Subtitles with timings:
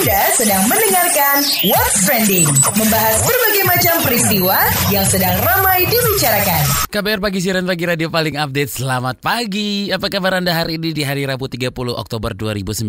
[0.00, 4.56] Anda sedang mendengarkan What's Trending, membahas berbagai macam peristiwa
[4.88, 6.88] yang sedang ramai dibicarakan.
[6.88, 8.80] KBR Pagi Siaran Pagi Radio paling update.
[8.80, 9.92] Selamat pagi.
[9.92, 12.88] Apa kabar Anda hari ini di hari Rabu 30 Oktober 2019?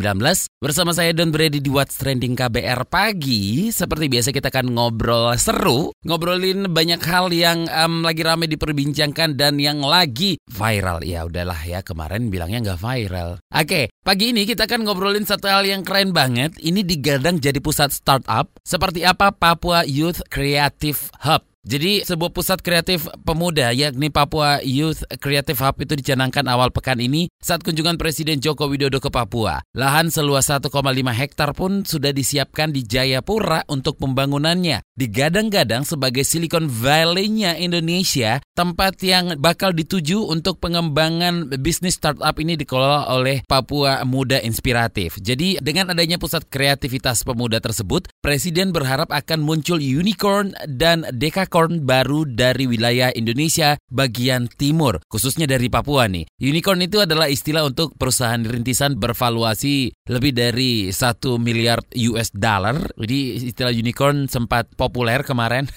[0.64, 3.76] Bersama saya Don Brady di What's Trending KBR Pagi.
[3.76, 9.60] Seperti biasa kita akan ngobrol seru, ngobrolin banyak hal yang um, lagi ramai diperbincangkan dan
[9.60, 11.04] yang lagi viral.
[11.04, 13.44] Ya udahlah ya, kemarin bilangnya nggak viral.
[13.52, 16.56] Oke, pagi ini kita akan ngobrolin satu hal yang keren banget.
[16.56, 18.54] Ini digadang jadi pusat startup.
[18.62, 21.51] Seperti apa Papua Youth Creative Hub.
[21.62, 27.30] Jadi sebuah pusat kreatif pemuda yakni Papua Youth Creative Hub itu dicanangkan awal pekan ini
[27.38, 29.62] saat kunjungan Presiden Joko Widodo ke Papua.
[29.78, 30.74] Lahan seluas 1,5
[31.14, 34.82] hektar pun sudah disiapkan di Jayapura untuk pembangunannya.
[34.98, 43.06] Digadang-gadang sebagai Silicon Valley-nya Indonesia, tempat yang bakal dituju untuk pengembangan bisnis startup ini dikelola
[43.14, 45.22] oleh Papua Muda Inspiratif.
[45.22, 51.06] Jadi dengan adanya pusat kreativitas pemuda tersebut, Presiden berharap akan muncul unicorn dan
[51.52, 56.24] dekakorn baru dari wilayah Indonesia bagian timur, khususnya dari Papua nih.
[56.40, 61.84] Unicorn itu adalah istilah untuk perusahaan rintisan bervaluasi lebih dari satu miliar
[62.16, 62.80] US dollar.
[62.96, 65.68] Jadi istilah unicorn sempat populer kemarin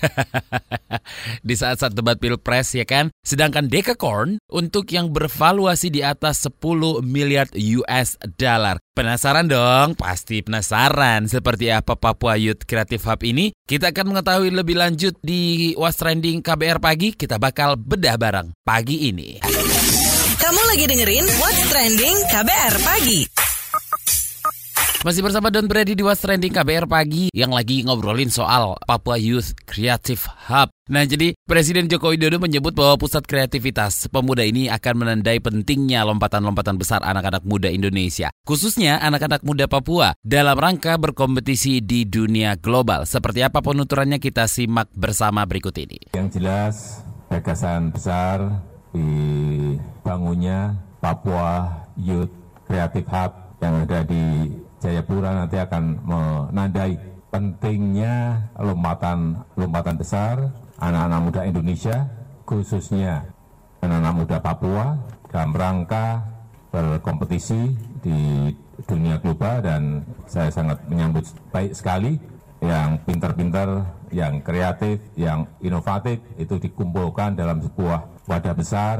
[1.49, 3.11] di saat-saat debat pilpres ya kan.
[3.27, 7.51] Sedangkan dekakorn untuk yang bervaluasi di atas 10 miliar
[7.83, 8.79] US dollar.
[8.95, 9.99] Penasaran dong?
[9.99, 13.51] Pasti penasaran seperti apa Papua Youth Creative Hub ini?
[13.51, 17.11] Kita akan mengetahui lebih lanjut di What's Trending KBR Pagi.
[17.11, 19.43] Kita bakal bedah bareng pagi ini.
[20.39, 23.44] Kamu lagi dengerin What's Trending KBR Pagi.
[25.05, 29.53] Masih bersama Don Brady di What's Trending KBR Pagi yang lagi ngobrolin soal Papua Youth
[29.69, 30.73] Creative Hub.
[30.89, 36.81] Nah jadi Presiden Joko Widodo menyebut bahwa pusat kreativitas pemuda ini akan menandai pentingnya lompatan-lompatan
[36.81, 38.33] besar anak-anak muda Indonesia.
[38.49, 43.05] Khususnya anak-anak muda Papua dalam rangka berkompetisi di dunia global.
[43.05, 46.17] Seperti apa penuturannya kita simak bersama berikut ini.
[46.17, 48.41] Yang jelas gagasan besar
[48.97, 52.33] dibangunnya Papua Youth
[52.65, 54.49] Creative Hub yang ada di
[54.85, 57.01] Jayapura nanti akan menandai
[57.33, 62.05] pentingnya lompatan lompatan besar anak-anak muda Indonesia
[62.45, 63.25] khususnya
[63.81, 65.01] anak-anak muda Papua
[65.33, 66.21] dalam rangka
[66.69, 67.73] berkompetisi
[68.05, 68.53] di
[68.85, 72.21] dunia global dan saya sangat menyambut baik sekali
[72.61, 78.97] yang pintar-pintar, yang kreatif, yang inovatif itu dikumpulkan dalam sebuah wadah besar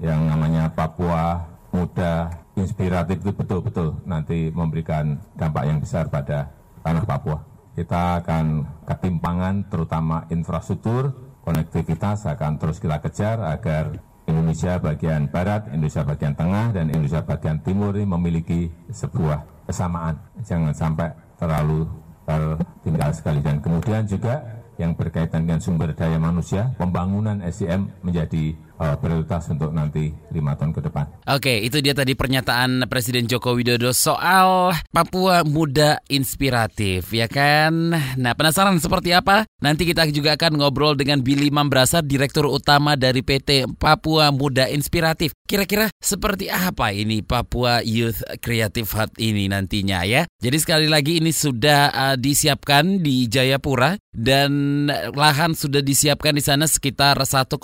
[0.00, 6.50] yang namanya Papua Muda inspiratif itu betul-betul nanti memberikan dampak yang besar pada
[6.80, 7.38] tanah Papua.
[7.76, 11.12] Kita akan ketimpangan terutama infrastruktur,
[11.44, 13.92] konektivitas akan terus kita kejar agar
[14.26, 20.18] Indonesia bagian barat, Indonesia bagian tengah, dan Indonesia bagian timur ini memiliki sebuah kesamaan.
[20.42, 21.86] Jangan sampai terlalu
[22.26, 23.38] tertinggal sekali.
[23.44, 24.42] Dan kemudian juga
[24.76, 30.80] yang berkaitan dengan sumber daya manusia, pembangunan SDM menjadi prioritas untuk nanti lima tahun ke
[30.84, 31.04] depan.
[31.32, 37.96] Oke, itu dia tadi pernyataan Presiden Joko Widodo soal Papua Muda Inspiratif, ya kan?
[38.20, 39.48] Nah, penasaran seperti apa?
[39.64, 45.32] Nanti kita juga akan ngobrol dengan Billy Mambrasa, Direktur Utama dari PT Papua Muda Inspiratif.
[45.48, 50.28] Kira-kira seperti apa ini Papua Youth Creative Hub ini nantinya ya?
[50.42, 56.64] Jadi sekali lagi ini sudah uh, disiapkan di Jayapura dan lahan sudah disiapkan di sana
[56.64, 57.56] sekitar 1,5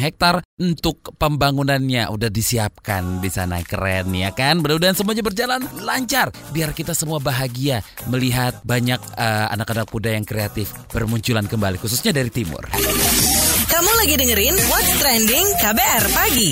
[0.00, 4.58] hektar untuk pembangunannya udah disiapkan di sana keren ya kan?
[4.58, 10.72] Mudah-mudahan semuanya berjalan lancar biar kita semua bahagia melihat banyak anak anak-anak muda yang kreatif
[10.88, 12.64] bermunculan kembali khususnya dari timur.
[13.68, 16.50] Kamu lagi dengerin What's Trending KBR Pagi.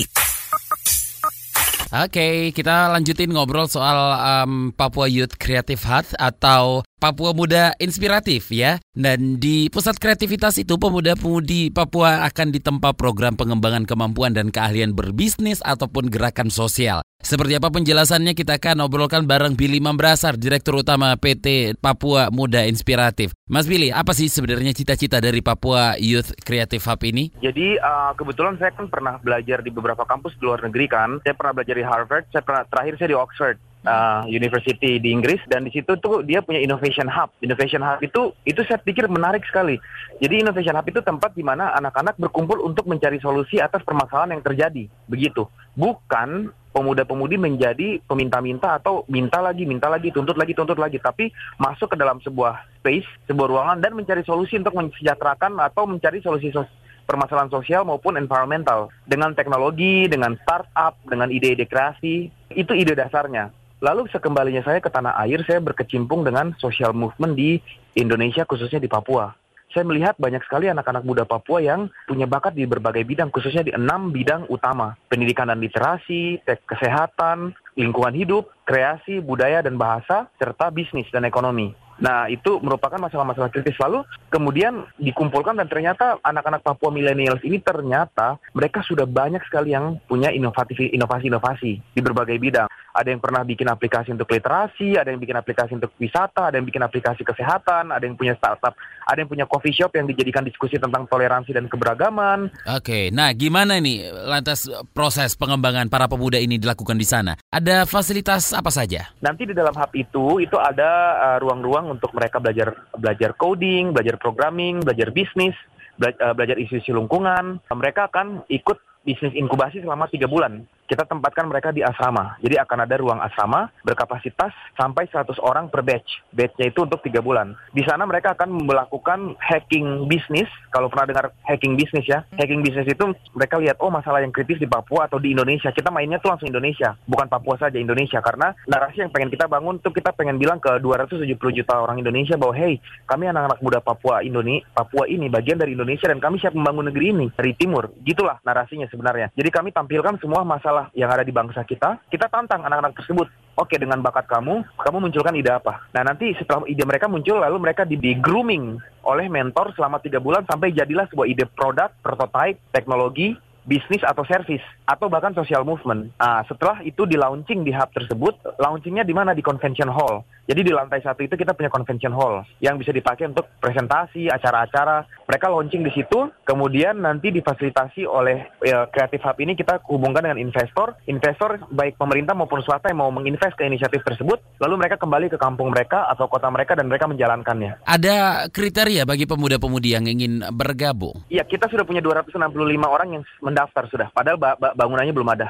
[1.87, 8.81] Oke, kita lanjutin ngobrol soal um, Papua Youth Creative Hub atau Papua Muda Inspiratif ya.
[8.89, 15.61] Dan di pusat kreativitas itu pemuda-pemudi Papua akan ditempa program pengembangan kemampuan dan keahlian berbisnis
[15.61, 17.05] ataupun gerakan sosial.
[17.21, 23.33] Seperti apa penjelasannya kita akan obrolkan bareng Billy Mambrasar, Direktur Utama PT Papua Muda Inspiratif.
[23.45, 27.29] Mas Billy, apa sih sebenarnya cita-cita dari Papua Youth Creative Hub ini?
[27.45, 31.21] Jadi uh, kebetulan saya kan pernah belajar di beberapa kampus di luar negeri kan.
[31.21, 35.39] Saya pernah belajar di Harvard, saya pernah terakhir saya di Oxford uh, University di Inggris
[35.47, 37.31] dan di situ tuh dia punya innovation hub.
[37.39, 39.79] Innovation hub itu itu saya pikir menarik sekali.
[40.19, 44.43] Jadi innovation hub itu tempat di mana anak-anak berkumpul untuk mencari solusi atas permasalahan yang
[44.43, 44.91] terjadi.
[45.07, 45.47] Begitu.
[45.79, 51.89] Bukan pemuda-pemudi menjadi peminta-minta atau minta lagi, minta lagi, tuntut lagi, tuntut lagi, tapi masuk
[51.89, 56.69] ke dalam sebuah space, sebuah ruangan dan mencari solusi untuk mensejahterakan atau mencari solusi sos
[57.07, 62.29] permasalahan sosial maupun environmental dengan teknologi, dengan startup, dengan ide-ide kreasi.
[62.51, 63.66] Itu ide dasarnya.
[63.77, 67.61] Lalu sekembalinya saya ke tanah air, saya berkecimpung dengan social movement di
[67.93, 69.29] Indonesia, khususnya di Papua.
[69.69, 73.69] Saya melihat banyak sekali anak-anak muda Papua yang punya bakat di berbagai bidang, khususnya di
[73.69, 74.97] enam bidang utama.
[75.05, 81.77] Pendidikan dan literasi, kesehatan, lingkungan hidup, kreasi, budaya dan bahasa, serta bisnis dan ekonomi.
[81.97, 83.77] Nah, itu merupakan masalah-masalah kritis.
[83.81, 89.97] Lalu kemudian dikumpulkan dan ternyata anak-anak Papua millennials ini ternyata mereka sudah banyak sekali yang
[90.05, 92.69] punya inovasi-inovasi di berbagai bidang.
[92.97, 96.65] Ada yang pernah bikin aplikasi untuk literasi, ada yang bikin aplikasi untuk wisata, ada yang
[96.65, 98.73] bikin aplikasi kesehatan, ada yang punya startup,
[99.05, 102.49] ada yang punya coffee shop yang dijadikan diskusi tentang toleransi dan keberagaman.
[102.73, 104.65] Oke, nah gimana nih lantas
[104.97, 107.37] proses pengembangan para pemuda ini dilakukan di sana?
[107.53, 109.13] Ada fasilitas apa saja?
[109.21, 110.89] Nanti di dalam hub itu itu ada
[111.21, 115.53] uh, ruang-ruang untuk mereka belajar belajar coding, belajar programming, belajar bisnis,
[116.01, 117.61] uh, belajar isu-isu lingkungan.
[117.69, 122.39] Mereka akan ikut bisnis inkubasi selama tiga bulan kita tempatkan mereka di asrama.
[122.39, 126.23] Jadi akan ada ruang asrama berkapasitas sampai 100 orang per batch.
[126.31, 127.53] Batchnya itu untuk tiga bulan.
[127.75, 130.47] Di sana mereka akan melakukan hacking bisnis.
[130.71, 133.03] Kalau pernah dengar hacking bisnis ya, hacking bisnis itu
[133.35, 135.69] mereka lihat oh masalah yang kritis di Papua atau di Indonesia.
[135.75, 138.23] Kita mainnya tuh langsung Indonesia, bukan Papua saja Indonesia.
[138.23, 142.39] Karena narasi yang pengen kita bangun tuh kita pengen bilang ke 270 juta orang Indonesia
[142.39, 146.55] bahwa hey kami anak-anak muda Papua Indonesia, Papua ini bagian dari Indonesia dan kami siap
[146.55, 147.91] membangun negeri ini dari timur.
[148.05, 149.33] Gitulah narasinya sebenarnya.
[149.33, 153.25] Jadi kami tampilkan semua masalah masalah yang ada di bangsa kita, kita tantang anak-anak tersebut.
[153.57, 155.89] Oke, dengan bakat kamu, kamu munculkan ide apa?
[155.89, 160.45] Nah, nanti setelah ide mereka muncul, lalu mereka di grooming oleh mentor selama tiga bulan
[160.45, 163.33] sampai jadilah sebuah ide produk, prototype, teknologi,
[163.67, 166.15] bisnis atau service atau bahkan social movement.
[166.15, 170.23] Nah, setelah itu di launching di hub tersebut, launchingnya di mana di convention hall.
[170.47, 175.03] Jadi di lantai satu itu kita punya convention hall yang bisa dipakai untuk presentasi, acara-acara.
[175.27, 180.39] Mereka launching di situ, kemudian nanti difasilitasi oleh ya, Creative Hub ini kita hubungkan dengan
[180.39, 180.95] investor.
[181.11, 185.35] Investor baik pemerintah maupun swasta yang mau menginvest ke inisiatif tersebut, lalu mereka kembali ke
[185.35, 187.83] kampung mereka atau kota mereka dan mereka menjalankannya.
[187.83, 191.27] Ada kriteria bagi pemuda-pemudi yang ingin bergabung?
[191.27, 192.39] Iya, kita sudah punya 265
[192.87, 193.23] orang yang
[193.57, 195.49] mendaftar sudah, padahal ba ba bangunannya belum ada.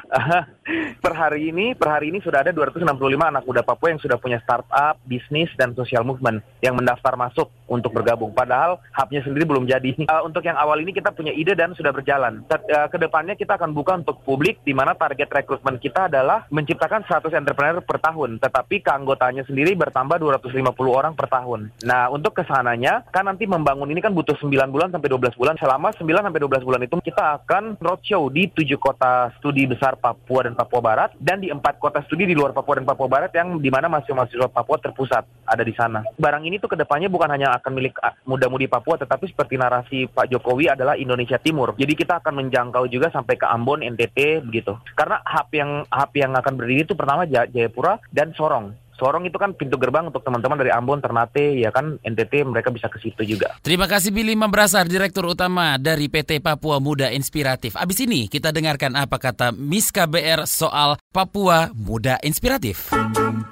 [1.04, 2.88] per hari ini, per hari ini sudah ada 265
[3.20, 7.92] anak muda Papua yang sudah punya startup bisnis, dan social movement yang mendaftar masuk untuk
[7.92, 8.32] bergabung.
[8.32, 10.08] Padahal hubnya sendiri belum jadi.
[10.08, 12.48] Uh, untuk yang awal ini kita punya ide dan sudah berjalan.
[12.48, 17.04] Uh, ke depannya kita akan buka untuk publik di mana target rekrutmen kita adalah menciptakan
[17.04, 18.40] 100 entrepreneur per tahun.
[18.40, 21.76] Tetapi keanggotanya sendiri bertambah 250 orang per tahun.
[21.84, 25.60] Nah untuk ke sananya kan nanti membangun ini kan butuh 9 bulan sampai 12 bulan.
[25.60, 30.46] Selama 9 sampai 12 bulan itu kita akan roadshow di tujuh kota studi besar Papua
[30.46, 33.58] dan Papua Barat dan di empat kota studi di luar Papua dan Papua Barat yang
[33.58, 36.06] di mana masih mahasiswa Papua terpusat ada di sana.
[36.14, 40.06] Barang ini tuh ke depannya bukan hanya akan milik ah, muda-mudi Papua, tetapi seperti narasi
[40.06, 41.74] Pak Jokowi adalah Indonesia Timur.
[41.74, 44.78] Jadi kita akan menjangkau juga sampai ke Ambon, NTT begitu.
[44.94, 48.87] Karena hub yang hub yang akan berdiri itu pertama Jayapura dan Sorong.
[48.98, 52.90] Sorong itu kan pintu gerbang untuk teman-teman dari Ambon, Ternate, ya kan NTT mereka bisa
[52.90, 53.54] ke situ juga.
[53.62, 57.78] Terima kasih Billy Membrasar, Direktur Utama dari PT Papua Muda Inspiratif.
[57.78, 62.90] Abis ini kita dengarkan apa kata Miss KBR soal Papua Muda Inspiratif.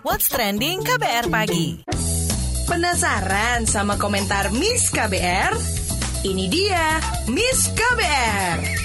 [0.02, 1.86] What's Trending KBR Pagi.
[2.66, 5.54] Penasaran sama komentar Miss KBR?
[6.26, 6.98] Ini dia
[7.30, 8.85] Miss KBR.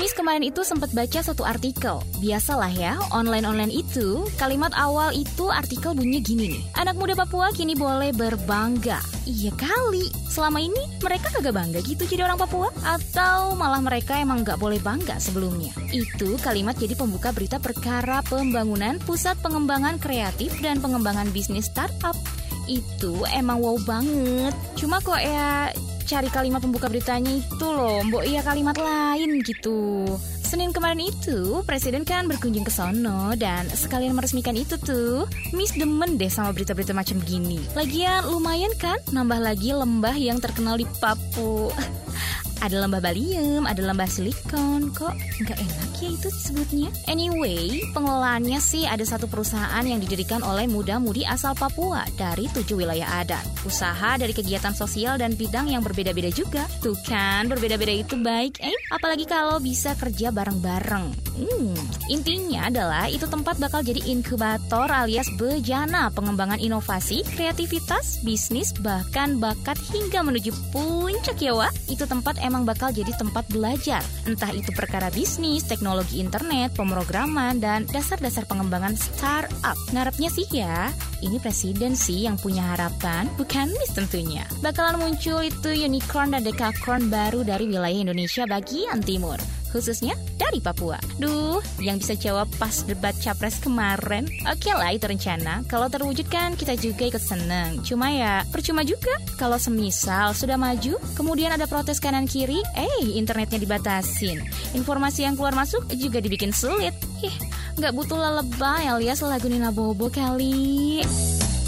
[0.00, 2.00] Miss kemarin itu sempat baca satu artikel.
[2.24, 6.62] Biasalah ya, online-online itu, kalimat awal itu artikel bunyinya gini nih.
[6.80, 8.96] Anak muda Papua kini boleh berbangga.
[9.28, 12.72] Iya kali, selama ini mereka kagak bangga gitu jadi orang Papua?
[12.80, 15.76] Atau malah mereka emang gak boleh bangga sebelumnya?
[15.92, 22.16] Itu kalimat jadi pembuka berita perkara pembangunan pusat pengembangan kreatif dan pengembangan bisnis startup.
[22.64, 24.56] Itu emang wow banget.
[24.80, 25.68] Cuma kok ya
[26.06, 30.04] cari kalimat pembuka beritanya itu loh, mbok iya kalimat lain gitu.
[30.50, 35.22] Senin kemarin itu, Presiden kan berkunjung ke sono dan sekalian meresmikan itu tuh.
[35.54, 37.62] Miss demen deh sama berita-berita macam gini.
[37.78, 41.70] Lagian lumayan kan nambah lagi lembah yang terkenal di Papua.
[42.60, 46.88] Ada lembah balium, ada lembah silikon, kok nggak enak ya itu disebutnya?
[47.08, 53.24] Anyway, pengelolaannya sih ada satu perusahaan yang didirikan oleh muda-mudi asal Papua dari tujuh wilayah
[53.24, 53.40] adat.
[53.64, 56.68] Usaha dari kegiatan sosial dan bidang yang berbeda-beda juga.
[56.84, 58.76] Tuh kan, berbeda-beda itu baik, eh?
[58.92, 61.29] Apalagi kalau bisa kerja bareng-bareng.
[61.40, 61.72] Hmm,
[62.12, 69.80] intinya adalah itu tempat bakal jadi inkubator alias bejana pengembangan inovasi, kreativitas, bisnis, bahkan bakat
[69.88, 71.72] hingga menuju puncak ya, Wak.
[71.88, 74.04] Itu tempat emang bakal jadi tempat belajar.
[74.28, 79.80] Entah itu perkara bisnis, teknologi internet, pemrograman, dan dasar-dasar pengembangan startup.
[79.96, 80.92] Ngarepnya sih ya,
[81.24, 84.44] ini presiden sih yang punya harapan, bukan Miss tentunya.
[84.60, 89.40] Bakalan muncul itu unicorn dan dekakorn baru dari wilayah Indonesia bagian timur.
[89.70, 90.98] Khususnya dari Papua.
[91.16, 94.26] Duh, yang bisa jawab pas debat capres kemarin.
[94.50, 95.62] Oke lah itu rencana.
[95.70, 97.80] Kalau terwujudkan kita juga ikut seneng.
[97.86, 99.14] Cuma ya percuma juga.
[99.38, 104.42] Kalau semisal sudah maju, kemudian ada protes kanan kiri, eh internetnya dibatasin.
[104.74, 106.92] Informasi yang keluar masuk juga dibikin sulit.
[107.22, 107.36] Ih,
[107.78, 111.00] nggak butuh lebay alias lagu Nina Bobo kali.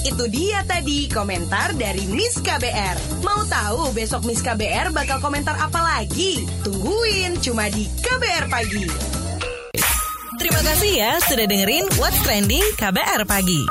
[0.02, 3.22] Itu dia tadi komentar dari Miss KBR.
[3.22, 6.42] Mau tahu besok Miss KBR bakal komentar apa lagi?
[6.66, 8.86] Tungguin cuma di KBR Pagi.
[10.42, 13.62] Terima kasih ya sudah dengerin What's Trending KBR Pagi.